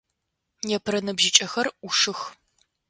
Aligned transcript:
Непэрэ 0.67 0.99
ныбжьыкӏэхзр 1.05 1.67
ӏушых. 1.85 2.19